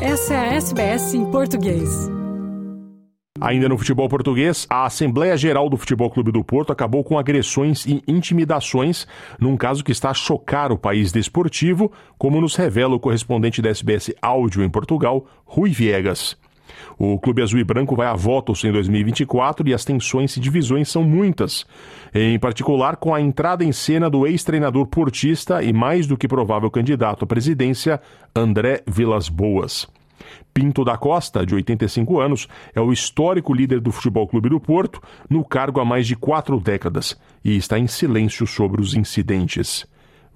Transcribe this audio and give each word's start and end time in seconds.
Essa 0.00 0.34
é 0.34 0.36
a 0.36 0.54
SBS 0.56 1.14
em 1.14 1.24
português. 1.30 2.10
Ainda 3.40 3.66
no 3.66 3.78
futebol 3.78 4.06
português, 4.10 4.66
a 4.68 4.84
Assembleia 4.84 5.38
Geral 5.38 5.70
do 5.70 5.76
Futebol 5.78 6.10
Clube 6.10 6.30
do 6.30 6.44
Porto 6.44 6.70
acabou 6.70 7.02
com 7.02 7.18
agressões 7.18 7.86
e 7.86 8.02
intimidações 8.06 9.06
num 9.40 9.56
caso 9.56 9.82
que 9.82 9.92
está 9.92 10.10
a 10.10 10.14
chocar 10.14 10.70
o 10.70 10.76
país 10.76 11.12
desportivo, 11.12 11.90
como 12.18 12.42
nos 12.42 12.56
revela 12.56 12.94
o 12.94 13.00
correspondente 13.00 13.62
da 13.62 13.70
SBS 13.70 14.14
Áudio 14.20 14.62
em 14.62 14.68
Portugal, 14.68 15.26
Rui 15.46 15.70
Viegas. 15.70 16.36
O 16.98 17.18
Clube 17.18 17.42
Azul 17.42 17.60
e 17.60 17.64
Branco 17.64 17.94
vai 17.96 18.06
a 18.06 18.14
votos 18.14 18.64
em 18.64 18.72
2024 18.72 19.68
e 19.68 19.74
as 19.74 19.84
tensões 19.84 20.36
e 20.36 20.40
divisões 20.40 20.88
são 20.88 21.02
muitas, 21.02 21.66
em 22.14 22.38
particular 22.38 22.96
com 22.96 23.14
a 23.14 23.20
entrada 23.20 23.64
em 23.64 23.72
cena 23.72 24.08
do 24.08 24.26
ex-treinador 24.26 24.86
portista 24.86 25.62
e 25.62 25.72
mais 25.72 26.06
do 26.06 26.16
que 26.16 26.28
provável 26.28 26.70
candidato 26.70 27.24
à 27.24 27.26
presidência, 27.26 28.00
André 28.34 28.82
Vilas 28.86 29.28
Boas. 29.28 29.86
Pinto 30.52 30.84
da 30.84 30.96
Costa, 30.96 31.44
de 31.44 31.54
85 31.54 32.18
anos, 32.18 32.48
é 32.74 32.80
o 32.80 32.92
histórico 32.92 33.52
líder 33.52 33.80
do 33.80 33.92
Futebol 33.92 34.26
Clube 34.26 34.48
do 34.48 34.58
Porto, 34.58 35.00
no 35.28 35.44
cargo 35.44 35.80
há 35.80 35.84
mais 35.84 36.06
de 36.06 36.16
quatro 36.16 36.58
décadas, 36.58 37.16
e 37.44 37.56
está 37.56 37.78
em 37.78 37.86
silêncio 37.86 38.46
sobre 38.46 38.80
os 38.80 38.94
incidentes. 38.94 39.86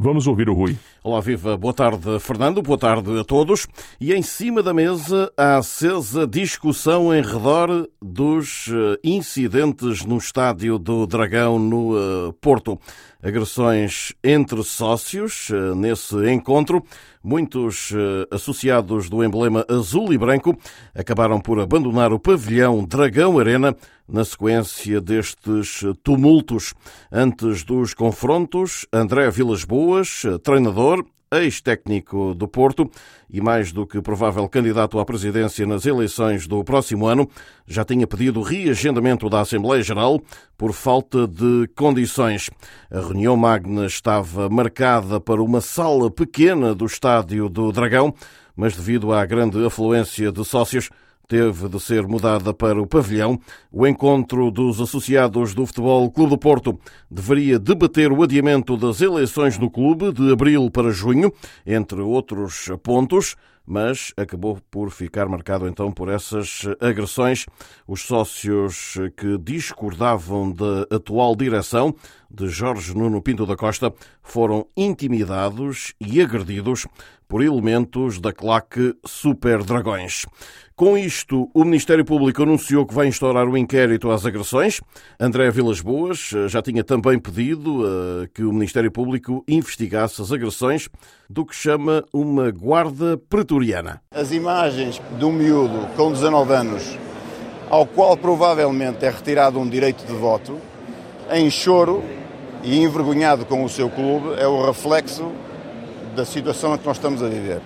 Vamos 0.02 0.27
ouvir 0.27 0.48
o 0.48 0.54
Rui. 0.54 0.78
Olá, 1.04 1.20
viva. 1.20 1.59
Boa 1.59 1.74
tarde, 1.74 2.18
Fernando. 2.20 2.62
Boa 2.62 2.78
tarde 2.78 3.20
a 3.20 3.22
todos. 3.22 3.66
E 4.00 4.14
em 4.14 4.22
cima 4.22 4.62
da 4.62 4.72
mesa, 4.72 5.30
a 5.36 5.58
acesa 5.58 6.27
discussão 6.27 7.14
em 7.14 7.20
redor 7.20 7.86
dos 8.00 8.70
eh, 8.72 8.98
incidentes 9.05 10.02
no 10.06 10.16
estádio 10.16 10.78
do 10.78 11.06
Dragão, 11.06 11.58
no 11.58 11.98
eh, 11.98 12.32
Porto. 12.41 12.80
Agressões 13.23 14.15
entre 14.24 14.62
sócios 14.62 15.48
eh, 15.51 15.74
nesse 15.74 16.16
encontro. 16.30 16.84
Muitos 17.23 17.92
associados 18.30 19.11
do 19.11 19.22
emblema 19.22 19.67
azul 19.69 20.11
e 20.11 20.17
branco 20.17 20.56
acabaram 20.94 21.39
por 21.39 21.61
abandonar 21.61 22.14
o 22.14 22.19
pavilhão 22.19 22.83
Dragão 22.83 23.39
Arena 23.39 23.77
na 24.09 24.25
sequência 24.25 25.03
destes 25.03 25.83
tumultos. 26.03 26.72
Antes 27.12 27.62
dos 27.62 27.92
confrontos, 27.92 28.86
André 28.91 29.31
Vilas 29.31 29.64
Boas, 29.64 30.22
treinador, 30.42 31.05
ex-técnico 31.33 32.34
do 32.34 32.48
Porto 32.48 32.91
e 33.33 33.41
mais 33.41 33.70
do 33.70 33.86
que 33.86 34.03
provável 34.03 34.48
candidato 34.48 34.98
à 34.98 35.05
presidência 35.05 35.64
nas 35.64 35.87
eleições 35.87 36.48
do 36.48 36.64
próximo 36.64 37.06
ano, 37.06 37.28
já 37.67 37.84
tinha 37.84 38.05
pedido 38.05 38.42
reagendamento 38.42 39.31
da 39.31 39.41
Assembleia 39.41 39.81
Geral 39.81 40.20
por 40.59 40.72
falta 40.72 41.28
de 41.28 41.69
condições. 41.77 42.50
A 42.91 42.98
reunião 42.98 43.37
magna 43.37 43.87
estava 43.87 44.48
marcada 44.48 45.20
para 45.20 45.41
uma 45.41 45.61
sala 45.61 46.11
pequena 46.11 46.75
do 46.75 46.84
estádio 46.84 47.48
do 47.48 47.70
Dragão, 47.70 48.12
mas 48.56 48.75
devido 48.75 49.12
à 49.12 49.25
grande 49.25 49.65
afluência 49.65 50.33
de 50.33 50.44
sócios, 50.44 50.91
teve 51.31 51.69
de 51.69 51.78
ser 51.78 52.09
mudada 52.09 52.53
para 52.53 52.83
o 52.83 52.89
pavilhão. 52.89 53.39
O 53.70 53.86
encontro 53.86 54.50
dos 54.50 54.81
associados 54.81 55.55
do 55.55 55.64
Futebol 55.64 56.11
Clube 56.11 56.31
do 56.31 56.39
Porto 56.39 56.77
deveria 57.09 57.56
debater 57.56 58.11
o 58.11 58.20
adiamento 58.25 58.77
das 58.77 59.00
eleições 59.00 59.56
no 59.56 59.70
clube 59.70 60.12
de 60.12 60.33
abril 60.33 60.69
para 60.72 60.91
junho, 60.91 61.33
entre 61.64 62.00
outros 62.00 62.69
pontos 62.83 63.37
mas 63.67 64.12
acabou 64.17 64.59
por 64.69 64.91
ficar 64.91 65.28
marcado 65.28 65.69
então 65.69 65.92
por 65.92 66.09
essas 66.09 66.62
agressões. 66.81 67.47
Os 67.87 68.03
sócios 68.03 68.97
que 69.17 69.39
discordavam 69.39 70.50
da 70.50 70.97
atual 70.97 71.37
direção 71.37 71.94
de 72.31 72.48
Jorge 72.48 72.95
Nuno 72.97 73.20
Pinto 73.20 73.45
da 73.45 73.56
Costa 73.56 73.92
foram 74.23 74.67
intimidados 74.77 75.95
e 76.00 76.23
agredidos 76.23 76.87
por 77.27 77.42
elementos 77.42 78.20
da 78.20 78.33
claque 78.33 78.95
Super 79.05 79.62
Dragões. 79.62 80.27
Com 80.75 80.97
isto, 80.97 81.50
o 81.53 81.62
Ministério 81.62 82.05
Público 82.06 82.42
anunciou 82.42 82.87
que 82.87 82.95
vai 82.95 83.06
instaurar 83.06 83.47
o 83.47 83.53
um 83.53 83.56
inquérito 83.56 84.10
às 84.10 84.25
agressões. 84.25 84.81
André 85.21 85.50
Vilas 85.50 85.81
Boas 85.81 86.32
eh, 86.34 86.49
já 86.49 86.62
tinha 86.62 86.82
também 86.82 87.19
pedido 87.19 87.82
uh, 87.82 88.27
que 88.33 88.43
o 88.43 88.50
Ministério 88.50 88.91
Público 88.91 89.44
investigasse 89.47 90.22
as 90.22 90.33
agressões 90.33 90.88
do 91.28 91.44
que 91.44 91.54
chama 91.54 92.03
uma 92.12 92.50
guarda 92.50 93.19
pretoriana. 93.28 94.00
As 94.10 94.33
imagens 94.33 95.00
de 95.19 95.25
um 95.25 95.33
miúdo 95.33 95.87
com 95.97 96.10
19 96.10 96.53
anos, 96.54 96.99
ao 97.69 97.87
qual 97.87 98.16
provavelmente 98.16 99.04
é 99.04 99.10
retirado 99.10 99.60
um 99.60 99.69
direito 99.69 100.06
de 100.06 100.15
voto, 100.15 100.59
em 101.30 101.50
choro 101.50 102.02
e 102.62 102.82
envergonhado 102.82 103.44
com 103.44 103.64
o 103.64 103.68
seu 103.68 103.88
clube, 103.88 104.34
é 104.38 104.46
o 104.46 104.66
reflexo 104.66 105.30
da 106.14 106.24
situação 106.24 106.76
que 106.76 106.86
nós 106.86 106.96
estamos 106.96 107.22
a 107.22 107.28
viver. 107.28 107.60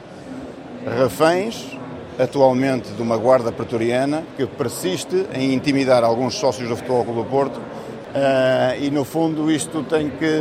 Reféns, 0.98 1.76
atualmente, 2.18 2.92
de 2.92 3.02
uma 3.02 3.16
guarda 3.16 3.50
pretoriana 3.50 4.22
que 4.36 4.46
persiste 4.46 5.26
em 5.34 5.54
intimidar 5.54 6.04
alguns 6.04 6.34
sócios 6.34 6.68
do 6.68 6.76
Futebol 6.76 7.04
Clube 7.04 7.22
do 7.22 7.26
Porto 7.26 7.56
uh, 7.56 8.80
e, 8.80 8.90
no 8.90 9.04
fundo, 9.04 9.50
isto 9.50 9.82
tem 9.84 10.10
que 10.10 10.40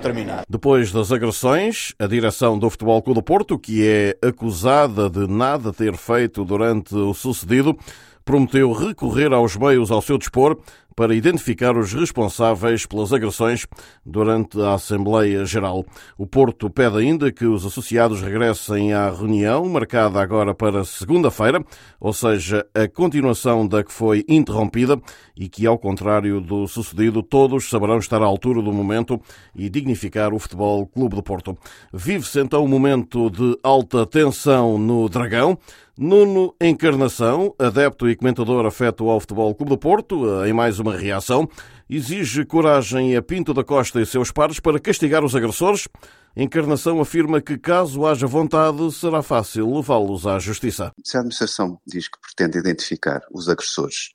terminar. 0.00 0.44
Depois 0.48 0.90
das 0.92 1.12
agressões, 1.12 1.92
a 1.98 2.06
direção 2.06 2.58
do 2.58 2.70
Futebol 2.70 3.02
Clube 3.02 3.20
do 3.20 3.24
Porto, 3.24 3.58
que 3.58 3.86
é 3.86 4.16
acusada 4.26 5.10
de 5.10 5.26
nada 5.26 5.72
ter 5.72 5.96
feito 5.96 6.44
durante 6.44 6.94
o 6.94 7.12
sucedido, 7.12 7.76
prometeu 8.24 8.72
recorrer 8.72 9.32
aos 9.32 9.56
meios 9.56 9.90
ao 9.90 10.02
seu 10.02 10.18
dispor 10.18 10.58
para 10.96 11.14
identificar 11.14 11.76
os 11.76 11.92
responsáveis 11.92 12.86
pelas 12.86 13.12
agressões 13.12 13.66
durante 14.04 14.58
a 14.62 14.72
Assembleia 14.72 15.44
Geral. 15.44 15.84
O 16.16 16.26
Porto 16.26 16.70
pede 16.70 16.96
ainda 16.96 17.30
que 17.30 17.44
os 17.44 17.66
associados 17.66 18.22
regressem 18.22 18.94
à 18.94 19.10
reunião, 19.10 19.68
marcada 19.68 20.18
agora 20.18 20.54
para 20.54 20.84
segunda-feira, 20.84 21.62
ou 22.00 22.14
seja, 22.14 22.66
a 22.74 22.88
continuação 22.88 23.68
da 23.68 23.84
que 23.84 23.92
foi 23.92 24.24
interrompida, 24.26 24.98
e 25.36 25.50
que, 25.50 25.66
ao 25.66 25.78
contrário 25.78 26.40
do 26.40 26.66
sucedido, 26.66 27.22
todos 27.22 27.68
saberão 27.68 27.98
estar 27.98 28.22
à 28.22 28.24
altura 28.24 28.62
do 28.62 28.72
momento 28.72 29.20
e 29.54 29.68
dignificar 29.68 30.32
o 30.32 30.38
Futebol 30.38 30.86
Clube 30.86 31.14
do 31.14 31.22
Porto. 31.22 31.58
Vive-se 31.92 32.40
então 32.40 32.64
um 32.64 32.68
momento 32.68 33.28
de 33.28 33.54
alta 33.62 34.06
tensão 34.06 34.78
no 34.78 35.08
Dragão. 35.10 35.58
Nuno 35.98 36.54
Encarnação, 36.60 37.54
adepto 37.58 38.06
e 38.06 38.14
comentador 38.14 38.66
afeto 38.66 39.08
ao 39.08 39.18
Futebol 39.18 39.54
Clube 39.54 39.70
do 39.70 39.78
Porto, 39.78 40.44
em 40.44 40.52
mais 40.52 40.78
uma 40.78 40.85
reação, 40.94 41.48
exige 41.88 42.44
coragem 42.44 43.16
a 43.16 43.22
Pinto 43.22 43.54
da 43.54 43.64
Costa 43.64 44.00
e 44.00 44.06
seus 44.06 44.30
pares 44.30 44.60
para 44.60 44.78
castigar 44.78 45.24
os 45.24 45.34
agressores. 45.34 45.88
Encarnação 46.36 47.00
afirma 47.00 47.40
que, 47.40 47.56
caso 47.56 48.04
haja 48.04 48.26
vontade, 48.26 48.92
será 48.92 49.22
fácil 49.22 49.74
levá-los 49.74 50.26
à 50.26 50.38
justiça. 50.38 50.92
Se 51.02 51.16
a 51.16 51.20
administração 51.20 51.80
diz 51.86 52.08
que 52.08 52.18
pretende 52.20 52.58
identificar 52.58 53.22
os 53.32 53.48
agressores, 53.48 54.10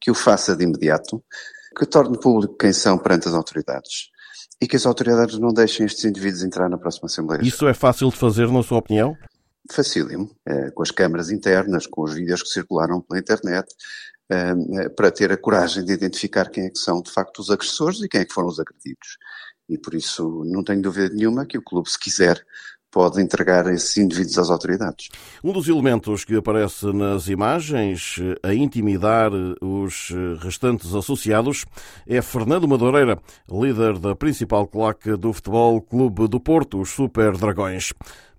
que 0.00 0.10
o 0.10 0.14
faça 0.14 0.56
de 0.56 0.64
imediato, 0.64 1.22
que 1.78 1.84
torne 1.84 2.18
público 2.18 2.56
quem 2.56 2.72
são 2.72 2.96
perante 2.96 3.28
as 3.28 3.34
autoridades 3.34 4.08
e 4.60 4.66
que 4.66 4.76
as 4.76 4.86
autoridades 4.86 5.38
não 5.38 5.52
deixem 5.52 5.84
estes 5.84 6.04
indivíduos 6.06 6.42
entrar 6.42 6.70
na 6.70 6.78
próxima 6.78 7.06
Assembleia. 7.06 7.42
Isso 7.42 7.68
é 7.68 7.74
fácil 7.74 8.08
de 8.08 8.16
fazer, 8.16 8.50
na 8.50 8.62
sua 8.62 8.78
opinião? 8.78 9.14
facílimo, 9.70 10.30
eh, 10.46 10.70
com 10.70 10.82
as 10.82 10.90
câmaras 10.90 11.30
internas, 11.30 11.86
com 11.86 12.02
os 12.02 12.14
vídeos 12.14 12.42
que 12.42 12.48
circularam 12.48 13.00
pela 13.00 13.20
internet, 13.20 13.68
para 14.94 15.10
ter 15.10 15.32
a 15.32 15.36
coragem 15.36 15.84
de 15.84 15.92
identificar 15.92 16.50
quem 16.50 16.66
é 16.66 16.70
que 16.70 16.78
são 16.78 17.00
de 17.00 17.10
facto 17.10 17.38
os 17.38 17.50
agressores 17.50 18.00
e 18.02 18.08
quem 18.08 18.20
é 18.20 18.24
que 18.24 18.34
foram 18.34 18.48
os 18.48 18.60
agredidos. 18.60 19.16
E 19.68 19.78
por 19.78 19.94
isso 19.94 20.44
não 20.46 20.62
tenho 20.62 20.82
dúvida 20.82 21.14
nenhuma 21.14 21.46
que 21.46 21.58
o 21.58 21.62
clube, 21.62 21.90
se 21.90 21.98
quiser, 21.98 22.42
pode 22.90 23.20
entregar 23.20 23.66
esses 23.72 23.96
indivíduos 23.98 24.38
às 24.38 24.50
autoridades. 24.50 25.08
Um 25.44 25.52
dos 25.52 25.68
elementos 25.68 26.24
que 26.24 26.36
aparece 26.36 26.86
nas 26.86 27.28
imagens 27.28 28.16
a 28.42 28.54
intimidar 28.54 29.30
os 29.60 30.10
restantes 30.40 30.94
associados 30.94 31.66
é 32.06 32.22
Fernando 32.22 32.66
Madureira, 32.66 33.20
líder 33.50 33.98
da 33.98 34.16
principal 34.16 34.66
claque 34.66 35.16
do 35.16 35.32
Futebol 35.32 35.82
Clube 35.82 36.28
do 36.28 36.40
Porto, 36.40 36.80
os 36.80 36.88
Super 36.90 37.36
Dragões. 37.36 37.92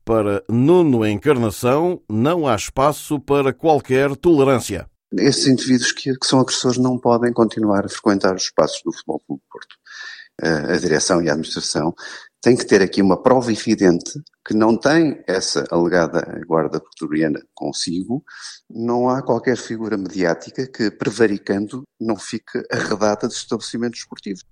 Para 0.04 0.44
Nuno 0.50 1.06
Encarnação, 1.06 2.02
não 2.10 2.48
há 2.48 2.56
espaço 2.56 3.20
para 3.20 3.54
qualquer 3.54 4.16
tolerância. 4.16 4.89
Esses 5.18 5.48
indivíduos 5.48 5.92
que, 5.92 6.16
que 6.16 6.28
são 6.28 6.40
agressores 6.40 6.78
não 6.78 6.98
podem 6.98 7.34
continuar 7.34 7.86
a 7.86 7.90
frequentar 7.90 8.36
os 8.36 8.44
espaços 8.44 8.82
do 8.84 8.92
Futebol 8.92 9.22
Clube 9.26 9.42
Porto. 9.50 9.76
A 10.42 10.78
direção 10.78 11.22
e 11.22 11.28
a 11.28 11.34
administração 11.34 11.94
têm 12.42 12.56
que 12.56 12.66
ter 12.66 12.82
aqui 12.82 13.02
uma 13.02 13.22
prova 13.22 13.52
evidente 13.52 14.12
que 14.48 14.54
não 14.54 14.78
tem 14.78 15.22
essa 15.28 15.66
alegada 15.70 16.42
guarda 16.48 16.80
pretoriana 16.80 17.42
consigo, 17.54 18.24
não 18.70 19.10
há 19.10 19.22
qualquer 19.22 19.58
figura 19.58 19.98
mediática 19.98 20.66
que, 20.66 20.90
prevaricando, 20.90 21.84
não 22.00 22.16
fique 22.16 22.64
arredada 22.72 23.28
de 23.28 23.34
estabelecimentos 23.34 24.00
esportivos. 24.00 24.44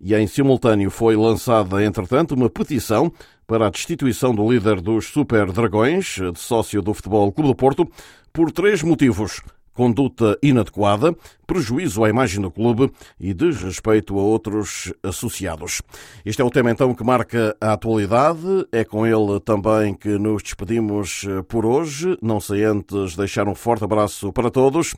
E 0.00 0.14
em 0.14 0.26
simultâneo 0.26 0.90
foi 0.90 1.16
lançada, 1.16 1.82
entretanto, 1.82 2.34
uma 2.34 2.50
petição 2.50 3.10
para 3.46 3.68
a 3.68 3.70
destituição 3.70 4.34
do 4.34 4.50
líder 4.50 4.80
dos 4.80 5.06
Super 5.06 5.50
Dragões, 5.50 6.18
de 6.32 6.38
sócio 6.38 6.82
do 6.82 6.92
Futebol 6.92 7.32
Clube 7.32 7.48
do 7.48 7.56
Porto, 7.56 7.88
por 8.32 8.50
três 8.50 8.82
motivos. 8.82 9.40
Conduta 9.72 10.38
inadequada, 10.42 11.14
prejuízo 11.46 12.04
à 12.04 12.08
imagem 12.08 12.40
do 12.40 12.50
clube 12.50 12.90
e 13.18 13.32
desrespeito 13.34 14.18
a 14.18 14.22
outros 14.22 14.92
associados. 15.02 15.82
Este 16.24 16.42
é 16.42 16.44
o 16.44 16.50
tema 16.50 16.70
então 16.70 16.94
que 16.94 17.04
marca 17.04 17.56
a 17.60 17.72
atualidade. 17.72 18.66
É 18.70 18.84
com 18.84 19.06
ele 19.06 19.40
também 19.40 19.94
que 19.94 20.18
nos 20.18 20.42
despedimos 20.42 21.26
por 21.48 21.64
hoje. 21.64 22.16
Não 22.22 22.40
sei 22.40 22.64
antes 22.64 23.16
deixar 23.16 23.48
um 23.48 23.54
forte 23.54 23.84
abraço 23.84 24.32
para 24.32 24.50
todos. 24.50 24.94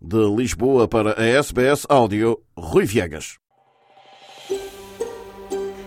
De 0.00 0.18
Lisboa 0.34 0.88
para 0.88 1.20
a 1.20 1.24
SBS 1.24 1.86
Áudio, 1.88 2.40
Rui 2.56 2.84
Viegas. 2.84 3.41